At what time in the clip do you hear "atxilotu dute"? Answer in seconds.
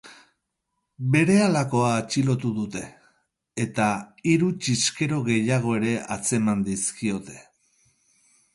1.97-2.81